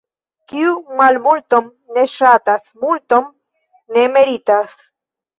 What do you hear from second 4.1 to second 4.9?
meritas.